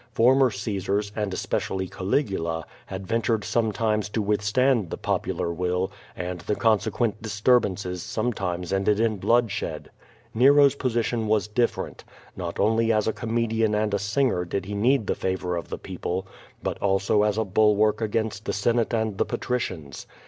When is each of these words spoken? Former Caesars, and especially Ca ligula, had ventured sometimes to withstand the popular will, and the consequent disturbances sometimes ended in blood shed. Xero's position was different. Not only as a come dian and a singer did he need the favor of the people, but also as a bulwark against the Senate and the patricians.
Former 0.15 0.49
Caesars, 0.49 1.11
and 1.15 1.31
especially 1.31 1.87
Ca 1.87 2.03
ligula, 2.03 2.63
had 2.87 3.05
ventured 3.05 3.43
sometimes 3.43 4.09
to 4.09 4.19
withstand 4.19 4.89
the 4.89 4.97
popular 4.97 5.53
will, 5.53 5.91
and 6.15 6.39
the 6.41 6.55
consequent 6.55 7.21
disturbances 7.21 8.01
sometimes 8.01 8.73
ended 8.73 8.99
in 8.99 9.17
blood 9.17 9.51
shed. 9.51 9.91
Xero's 10.35 10.73
position 10.73 11.27
was 11.27 11.47
different. 11.47 12.03
Not 12.35 12.59
only 12.59 12.91
as 12.91 13.07
a 13.07 13.13
come 13.13 13.47
dian 13.47 13.75
and 13.75 13.93
a 13.93 13.99
singer 13.99 14.43
did 14.43 14.65
he 14.65 14.73
need 14.73 15.05
the 15.05 15.13
favor 15.13 15.55
of 15.55 15.69
the 15.69 15.77
people, 15.77 16.25
but 16.63 16.79
also 16.81 17.21
as 17.21 17.37
a 17.37 17.45
bulwark 17.45 18.01
against 18.01 18.45
the 18.45 18.53
Senate 18.53 18.95
and 18.95 19.19
the 19.19 19.25
patricians. 19.25 20.07